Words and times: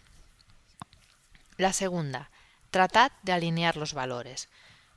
La 1.57 1.73
segunda, 1.73 2.31
tratad 2.71 3.11
de 3.25 3.33
alinear 3.33 3.77
los 3.77 3.93
valores. 3.93 4.49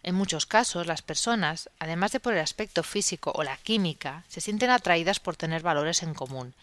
En 0.04 0.16
muchos 0.16 0.46
casos, 0.46 0.86
las 0.86 1.02
personas, 1.02 1.70
además 1.80 2.12
de 2.12 2.20
por 2.20 2.34
el 2.34 2.40
aspecto 2.40 2.84
físico 2.84 3.32
o 3.34 3.44
la 3.44 3.58
química, 3.58 4.26
se 4.28 4.42
sienten 4.42 4.70
atraídas 4.70 5.22
por 5.22 5.38
tener 5.38 5.64
valores 5.64 6.04
en 6.04 6.14
común. 6.14 6.54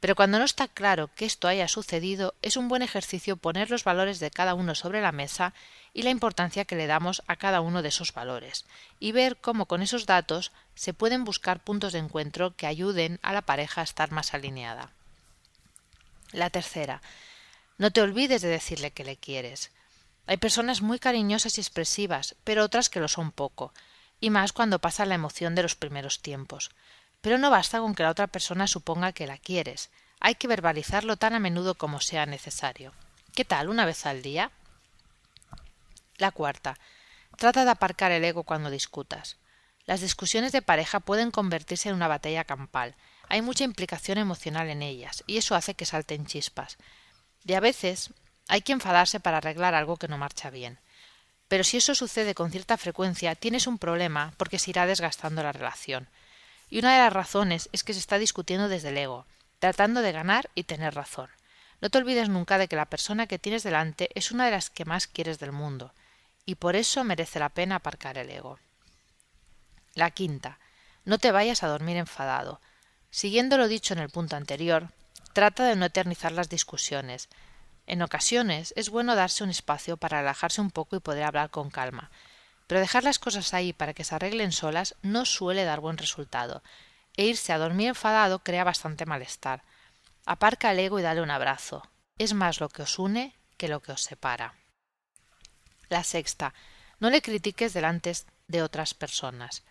Pero 0.00 0.16
cuando 0.16 0.38
no 0.38 0.44
está 0.44 0.68
claro 0.68 1.08
que 1.14 1.24
esto 1.24 1.48
haya 1.48 1.68
sucedido, 1.68 2.34
es 2.42 2.58
un 2.58 2.68
buen 2.68 2.82
ejercicio 2.82 3.36
poner 3.36 3.70
los 3.70 3.84
valores 3.84 4.18
de 4.18 4.30
cada 4.30 4.54
uno 4.54 4.74
sobre 4.74 5.00
la 5.00 5.12
mesa 5.12 5.54
y 5.94 6.02
la 6.02 6.10
importancia 6.10 6.64
que 6.64 6.76
le 6.76 6.86
damos 6.88 7.22
a 7.26 7.36
cada 7.36 7.60
uno 7.60 7.80
de 7.80 7.88
esos 7.88 8.12
valores, 8.12 8.66
y 8.98 9.12
ver 9.12 9.36
cómo 9.36 9.66
con 9.66 9.80
esos 9.80 10.04
datos 10.04 10.52
se 10.74 10.92
pueden 10.92 11.24
buscar 11.24 11.60
puntos 11.60 11.92
de 11.92 12.00
encuentro 12.00 12.54
que 12.56 12.66
ayuden 12.66 13.20
a 13.22 13.32
la 13.32 13.42
pareja 13.42 13.80
a 13.80 13.84
estar 13.84 14.10
más 14.10 14.34
alineada. 14.34 14.90
La 16.32 16.50
tercera. 16.50 17.00
No 17.78 17.92
te 17.92 18.02
olvides 18.02 18.42
de 18.42 18.48
decirle 18.48 18.90
que 18.90 19.04
le 19.04 19.16
quieres. 19.16 19.70
Hay 20.26 20.38
personas 20.38 20.80
muy 20.80 20.98
cariñosas 20.98 21.58
y 21.58 21.60
expresivas, 21.60 22.34
pero 22.44 22.64
otras 22.64 22.88
que 22.88 23.00
lo 23.00 23.08
son 23.08 23.30
poco, 23.30 23.72
y 24.20 24.30
más 24.30 24.52
cuando 24.52 24.78
pasa 24.78 25.04
la 25.04 25.14
emoción 25.14 25.54
de 25.54 25.62
los 25.62 25.74
primeros 25.74 26.22
tiempos. 26.22 26.70
Pero 27.20 27.38
no 27.38 27.50
basta 27.50 27.80
con 27.80 27.94
que 27.94 28.02
la 28.02 28.10
otra 28.10 28.26
persona 28.26 28.66
suponga 28.66 29.12
que 29.12 29.26
la 29.26 29.38
quieres, 29.38 29.90
hay 30.20 30.36
que 30.36 30.48
verbalizarlo 30.48 31.18
tan 31.18 31.34
a 31.34 31.38
menudo 31.38 31.74
como 31.74 32.00
sea 32.00 32.24
necesario. 32.24 32.94
¿Qué 33.34 33.44
tal 33.44 33.68
una 33.68 33.84
vez 33.84 34.06
al 34.06 34.22
día? 34.22 34.50
La 36.16 36.30
cuarta. 36.30 36.78
Trata 37.36 37.66
de 37.66 37.70
aparcar 37.70 38.10
el 38.10 38.24
ego 38.24 38.44
cuando 38.44 38.70
discutas. 38.70 39.36
Las 39.84 40.00
discusiones 40.00 40.52
de 40.52 40.62
pareja 40.62 41.00
pueden 41.00 41.30
convertirse 41.30 41.90
en 41.90 41.96
una 41.96 42.08
batalla 42.08 42.44
campal. 42.44 42.94
Hay 43.28 43.42
mucha 43.42 43.64
implicación 43.64 44.16
emocional 44.16 44.70
en 44.70 44.80
ellas, 44.80 45.24
y 45.26 45.36
eso 45.36 45.54
hace 45.54 45.74
que 45.74 45.84
salten 45.84 46.24
chispas. 46.24 46.78
Y 47.44 47.52
a 47.52 47.60
veces 47.60 48.10
hay 48.48 48.62
que 48.62 48.72
enfadarse 48.72 49.20
para 49.20 49.38
arreglar 49.38 49.74
algo 49.74 49.96
que 49.96 50.08
no 50.08 50.18
marcha 50.18 50.50
bien. 50.50 50.78
Pero 51.48 51.64
si 51.64 51.76
eso 51.76 51.94
sucede 51.94 52.34
con 52.34 52.50
cierta 52.50 52.76
frecuencia, 52.76 53.34
tienes 53.34 53.66
un 53.66 53.78
problema 53.78 54.32
porque 54.36 54.58
se 54.58 54.70
irá 54.70 54.86
desgastando 54.86 55.42
la 55.42 55.52
relación. 55.52 56.08
Y 56.70 56.78
una 56.78 56.94
de 56.94 57.00
las 57.00 57.12
razones 57.12 57.68
es 57.72 57.84
que 57.84 57.92
se 57.92 58.00
está 58.00 58.18
discutiendo 58.18 58.68
desde 58.68 58.88
el 58.88 58.98
ego, 58.98 59.26
tratando 59.58 60.02
de 60.02 60.12
ganar 60.12 60.50
y 60.54 60.64
tener 60.64 60.94
razón. 60.94 61.30
No 61.80 61.90
te 61.90 61.98
olvides 61.98 62.28
nunca 62.28 62.58
de 62.58 62.68
que 62.68 62.76
la 62.76 62.86
persona 62.86 63.26
que 63.26 63.38
tienes 63.38 63.62
delante 63.62 64.08
es 64.14 64.30
una 64.30 64.46
de 64.46 64.52
las 64.52 64.70
que 64.70 64.84
más 64.84 65.06
quieres 65.06 65.38
del 65.38 65.52
mundo, 65.52 65.92
y 66.46 66.56
por 66.56 66.76
eso 66.76 67.04
merece 67.04 67.38
la 67.38 67.50
pena 67.50 67.76
aparcar 67.76 68.18
el 68.18 68.30
ego. 68.30 68.58
La 69.94 70.10
quinta. 70.10 70.58
No 71.04 71.18
te 71.18 71.30
vayas 71.30 71.62
a 71.62 71.68
dormir 71.68 71.96
enfadado. 71.96 72.60
Siguiendo 73.10 73.58
lo 73.58 73.68
dicho 73.68 73.92
en 73.92 74.00
el 74.00 74.10
punto 74.10 74.36
anterior, 74.36 74.88
trata 75.34 75.64
de 75.66 75.76
no 75.76 75.84
eternizar 75.84 76.32
las 76.32 76.48
discusiones, 76.48 77.28
en 77.86 78.02
ocasiones 78.02 78.72
es 78.76 78.88
bueno 78.88 79.14
darse 79.14 79.44
un 79.44 79.50
espacio 79.50 79.96
para 79.96 80.20
relajarse 80.20 80.60
un 80.60 80.70
poco 80.70 80.96
y 80.96 81.00
poder 81.00 81.24
hablar 81.24 81.50
con 81.50 81.70
calma, 81.70 82.10
pero 82.66 82.80
dejar 82.80 83.04
las 83.04 83.18
cosas 83.18 83.52
ahí 83.54 83.72
para 83.72 83.94
que 83.94 84.04
se 84.04 84.14
arreglen 84.14 84.52
solas 84.52 84.94
no 85.02 85.24
suele 85.24 85.64
dar 85.64 85.80
buen 85.80 85.98
resultado, 85.98 86.62
e 87.16 87.26
irse 87.26 87.52
a 87.52 87.58
dormir 87.58 87.88
enfadado 87.88 88.40
crea 88.40 88.64
bastante 88.64 89.06
malestar. 89.06 89.62
Aparca 90.26 90.72
el 90.72 90.78
ego 90.78 90.98
y 90.98 91.02
dale 91.02 91.22
un 91.22 91.30
abrazo. 91.30 91.82
Es 92.18 92.32
más 92.32 92.60
lo 92.60 92.68
que 92.68 92.82
os 92.82 92.98
une 92.98 93.34
que 93.56 93.68
lo 93.68 93.80
que 93.80 93.92
os 93.92 94.02
separa. 94.02 94.54
La 95.88 96.02
sexta. 96.02 96.54
No 96.98 97.10
le 97.10 97.22
critiques 97.22 97.74
delante 97.74 98.12
de 98.48 98.62
otras 98.62 98.94
personas. 98.94 99.62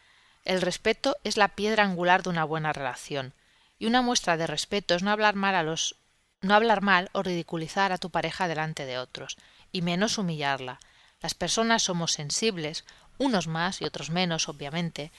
El 0.46 0.62
respeto 0.62 1.18
es 1.23 1.38
la 1.38 1.50
piedra 1.50 1.84
angular 1.84 2.22
de 2.22 2.29
una 2.29 2.44
buena 2.44 2.73
relación, 2.73 3.34
y 3.79 3.88
una 3.88 4.02
muestra 4.02 4.38
de 4.38 4.47
respeto 4.47 4.94
es 4.94 5.03
no 5.03 5.12
hablar 5.12 5.35
mal 5.35 5.56
a 5.56 5.63
los 5.63 5.96
no 6.44 6.54
hablar 6.54 6.81
mal 6.81 7.09
o 7.14 7.24
ridiculizar 7.24 7.92
a 7.92 7.98
tu 7.98 8.12
pareja 8.12 8.48
delante 8.48 8.86
de 8.86 9.00
otros, 9.00 9.38
y 9.72 9.81
menos 9.81 10.18
humillarla. 10.20 10.80
Las 11.22 11.34
personas 11.34 11.81
somos 11.84 12.12
sensibles, 12.12 12.86
unos 13.18 13.48
más 13.48 13.81
y 13.81 13.86
otros 13.86 14.12
menos, 14.12 14.50
obviamente, 14.50 15.12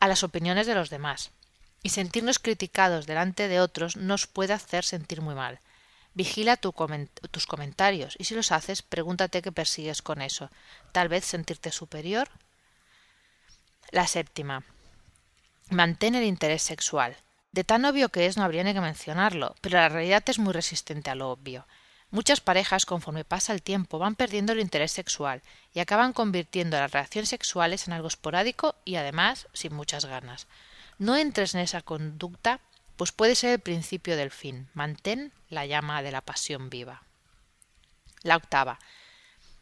a 0.00 0.08
las 0.08 0.22
opiniones 0.22 0.66
de 0.66 0.74
los 0.74 0.88
demás, 0.88 1.30
y 1.82 1.90
sentirnos 1.90 2.38
criticados 2.38 3.06
delante 3.06 3.48
de 3.48 3.60
otros 3.60 3.96
nos 3.96 4.26
puede 4.26 4.52
hacer 4.52 4.84
sentir 4.84 5.20
muy 5.20 5.34
mal. 5.34 5.60
Vigila 6.14 6.56
tus 6.56 7.46
comentarios 7.46 8.16
y 8.18 8.24
si 8.24 8.34
los 8.34 8.52
haces, 8.52 8.82
pregúntate 8.82 9.40
qué 9.40 9.50
persigues 9.50 10.02
con 10.02 10.20
eso. 10.20 10.50
Tal 10.92 11.08
vez 11.08 11.24
sentirte 11.24 11.72
superior. 11.72 12.28
La 13.90 14.06
séptima. 14.06 14.62
Mantén 15.70 16.14
el 16.14 16.24
interés 16.24 16.62
sexual. 16.62 17.16
De 17.52 17.64
tan 17.64 17.84
obvio 17.84 18.08
que 18.08 18.26
es 18.26 18.36
no 18.36 18.44
habría 18.44 18.64
ni 18.64 18.72
que 18.72 18.80
mencionarlo, 18.80 19.54
pero 19.60 19.78
la 19.78 19.90
realidad 19.90 20.24
es 20.26 20.38
muy 20.38 20.52
resistente 20.52 21.10
a 21.10 21.14
lo 21.14 21.30
obvio. 21.30 21.66
Muchas 22.10 22.40
parejas, 22.40 22.84
conforme 22.86 23.24
pasa 23.24 23.52
el 23.52 23.62
tiempo, 23.62 23.98
van 23.98 24.16
perdiendo 24.16 24.52
el 24.52 24.60
interés 24.60 24.92
sexual 24.92 25.42
y 25.72 25.80
acaban 25.80 26.12
convirtiendo 26.12 26.78
las 26.78 26.90
relaciones 26.90 27.28
sexuales 27.28 27.86
en 27.86 27.94
algo 27.94 28.08
esporádico 28.08 28.74
y 28.84 28.96
además 28.96 29.48
sin 29.52 29.74
muchas 29.74 30.06
ganas. 30.06 30.46
No 30.98 31.16
entres 31.16 31.54
en 31.54 31.60
esa 31.60 31.82
conducta, 31.82 32.60
pues 32.96 33.12
puede 33.12 33.34
ser 33.34 33.50
el 33.50 33.60
principio 33.60 34.16
del 34.16 34.30
fin. 34.30 34.68
Mantén 34.74 35.32
la 35.48 35.66
llama 35.66 36.02
de 36.02 36.12
la 36.12 36.20
pasión 36.20 36.70
viva. 36.70 37.02
La 38.22 38.36
octava. 38.36 38.78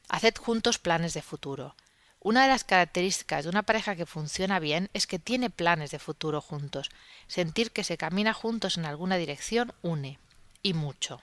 Haced 0.09 0.37
juntos 0.37 0.79
planes 0.79 1.15
de 1.15 1.23
futuro. 1.23 1.75
Una 2.23 2.43
de 2.43 2.49
las 2.49 2.65
características 2.65 3.45
de 3.45 3.51
una 3.51 3.63
pareja 3.63 3.97
que 3.97 4.05
funciona 4.05 4.59
bien 4.59 4.91
es 4.93 5.07
que 5.07 5.19
tiene 5.19 5.49
planes 5.49 5.91
de 5.91 5.99
futuro 5.99 6.43
juntos. 6.43 6.91
Sentir 7.29 7.71
que 7.71 7.83
se 7.83 7.97
camina 7.97 8.35
juntos 8.35 8.77
en 8.77 8.85
alguna 8.85 9.17
dirección 9.17 9.73
une. 9.81 10.19
Y 10.63 10.75
mucho. 10.75 11.23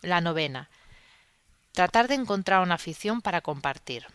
La 0.00 0.22
novena. 0.22 0.70
Tratar 1.72 2.08
de 2.08 2.14
encontrar 2.14 2.62
una 2.62 2.76
afición 2.76 3.20
para 3.20 3.42
compartir. 3.42 4.06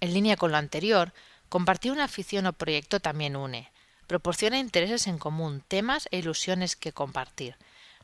En 0.00 0.12
línea 0.12 0.36
con 0.36 0.50
lo 0.50 0.56
anterior, 0.56 1.12
compartir 1.48 1.92
una 1.92 2.04
afición 2.04 2.46
o 2.46 2.52
proyecto 2.52 2.98
también 2.98 3.36
une. 3.36 3.70
Proporciona 4.08 4.58
intereses 4.58 5.06
en 5.06 5.18
común, 5.18 5.62
temas 5.68 6.08
e 6.10 6.18
ilusiones 6.18 6.74
que 6.74 6.92
compartir. 6.92 7.54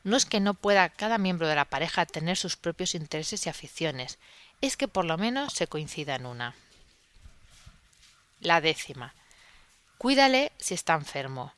No 0.05 0.17
es 0.17 0.27
que 0.27 0.39
no 0.39 0.55
pueda 0.55 0.89
cada 0.91 1.19
miembro 1.19 1.49
de 1.49 1.57
la 1.57 1.65
pareja 1.65 2.07
tener 2.07 2.37
sus 2.37 2.55
propios 2.57 2.95
intereses 2.95 3.47
y 3.47 3.49
aficiones, 3.49 4.21
es 4.61 4.77
que 4.77 4.87
por 4.87 5.05
lo 5.05 5.19
menos 5.19 5.55
se 5.55 5.67
coincida 5.67 6.15
en 6.15 6.27
una. 6.27 6.55
La 8.41 8.61
décima. 8.61 9.15
Cuídale 9.99 10.53
si 10.59 10.75
está 10.75 10.95
enfermo. 10.95 11.53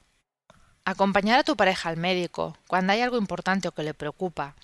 Acompañar 0.84 1.38
a 1.38 1.44
tu 1.44 1.56
pareja 1.56 1.90
al 1.90 1.98
médico 1.98 2.56
cuando 2.66 2.92
hay 2.92 3.02
algo 3.02 3.18
importante 3.18 3.68
o 3.68 3.72
que 3.72 3.82
le 3.82 3.92
preocupa. 3.92 4.54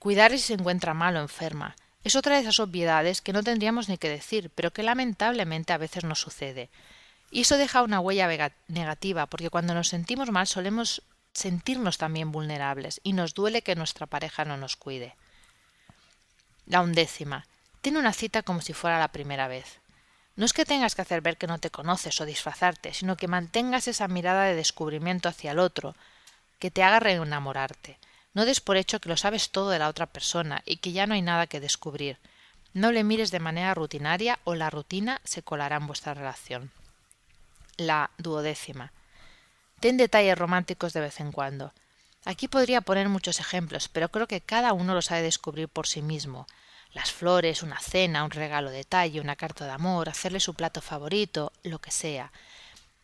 Cuidarle 0.00 0.38
si 0.38 0.48
se 0.48 0.54
encuentra 0.54 0.94
mal 0.94 1.16
o 1.16 1.20
enferma. 1.20 1.76
Es 2.02 2.16
otra 2.16 2.34
de 2.34 2.40
esas 2.40 2.58
obviedades 2.58 3.20
que 3.20 3.32
no 3.32 3.42
tendríamos 3.42 3.88
ni 3.88 3.98
que 3.98 4.08
decir, 4.08 4.50
pero 4.54 4.72
que 4.72 4.82
lamentablemente 4.82 5.72
a 5.72 5.78
veces 5.78 6.02
nos 6.02 6.20
sucede. 6.20 6.70
Y 7.30 7.42
eso 7.42 7.56
deja 7.56 7.82
una 7.82 8.00
huella 8.00 8.52
negativa, 8.66 9.26
porque 9.26 9.50
cuando 9.50 9.74
nos 9.74 9.88
sentimos 9.88 10.30
mal 10.30 10.46
solemos 10.46 11.02
sentirnos 11.32 11.98
también 11.98 12.32
vulnerables 12.32 13.00
y 13.04 13.12
nos 13.12 13.34
duele 13.34 13.62
que 13.62 13.76
nuestra 13.76 14.06
pareja 14.06 14.44
no 14.44 14.56
nos 14.56 14.74
cuide. 14.76 15.14
La 16.66 16.80
undécima. 16.80 17.46
Tiene 17.80 18.00
una 18.00 18.12
cita 18.12 18.42
como 18.42 18.60
si 18.60 18.72
fuera 18.72 18.98
la 18.98 19.12
primera 19.12 19.46
vez. 19.46 19.80
No 20.40 20.46
es 20.46 20.54
que 20.54 20.64
tengas 20.64 20.94
que 20.94 21.02
hacer 21.02 21.20
ver 21.20 21.36
que 21.36 21.46
no 21.46 21.58
te 21.58 21.68
conoces 21.68 22.18
o 22.18 22.24
disfrazarte, 22.24 22.94
sino 22.94 23.18
que 23.18 23.28
mantengas 23.28 23.86
esa 23.88 24.08
mirada 24.08 24.44
de 24.44 24.54
descubrimiento 24.54 25.28
hacia 25.28 25.50
el 25.50 25.58
otro, 25.58 25.94
que 26.58 26.70
te 26.70 26.82
haga 26.82 26.98
reenamorarte. 26.98 27.98
No 28.32 28.46
des 28.46 28.62
por 28.62 28.78
hecho 28.78 29.02
que 29.02 29.10
lo 29.10 29.18
sabes 29.18 29.50
todo 29.50 29.68
de 29.68 29.78
la 29.78 29.90
otra 29.90 30.06
persona 30.06 30.62
y 30.64 30.78
que 30.78 30.92
ya 30.92 31.06
no 31.06 31.12
hay 31.12 31.20
nada 31.20 31.46
que 31.46 31.60
descubrir. 31.60 32.16
No 32.72 32.90
le 32.90 33.04
mires 33.04 33.30
de 33.30 33.38
manera 33.38 33.74
rutinaria 33.74 34.38
o 34.44 34.54
la 34.54 34.70
rutina 34.70 35.20
se 35.24 35.42
colará 35.42 35.76
en 35.76 35.86
vuestra 35.86 36.14
relación. 36.14 36.70
La 37.76 38.10
duodécima. 38.16 38.94
Ten 39.78 39.98
detalles 39.98 40.38
románticos 40.38 40.94
de 40.94 41.00
vez 41.00 41.20
en 41.20 41.32
cuando. 41.32 41.74
Aquí 42.24 42.48
podría 42.48 42.80
poner 42.80 43.10
muchos 43.10 43.40
ejemplos, 43.40 43.90
pero 43.90 44.08
creo 44.08 44.26
que 44.26 44.40
cada 44.40 44.72
uno 44.72 44.94
los 44.94 45.10
ha 45.10 45.16
de 45.16 45.22
descubrir 45.22 45.68
por 45.68 45.86
sí 45.86 46.00
mismo 46.00 46.46
las 46.92 47.12
flores, 47.12 47.62
una 47.62 47.78
cena, 47.78 48.24
un 48.24 48.30
regalo 48.30 48.70
de 48.70 48.78
detalle, 48.78 49.20
una 49.20 49.36
carta 49.36 49.64
de 49.64 49.72
amor, 49.72 50.08
hacerle 50.08 50.40
su 50.40 50.54
plato 50.54 50.80
favorito, 50.80 51.52
lo 51.62 51.78
que 51.78 51.90
sea. 51.90 52.32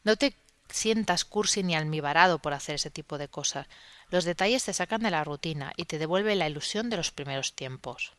No 0.02 0.16
te 0.16 0.34
sientas 0.68 1.24
cursi 1.24 1.62
ni 1.62 1.76
almibarado 1.76 2.38
por 2.38 2.52
hacer 2.52 2.76
ese 2.76 2.90
tipo 2.90 3.18
de 3.18 3.28
cosas. 3.28 3.66
Los 4.10 4.24
detalles 4.24 4.64
te 4.64 4.72
sacan 4.72 5.02
de 5.02 5.10
la 5.10 5.24
rutina 5.24 5.72
y 5.76 5.84
te 5.84 5.98
devuelven 5.98 6.38
la 6.38 6.48
ilusión 6.48 6.90
de 6.90 6.96
los 6.96 7.12
primeros 7.12 7.54
tiempos. 7.54 8.12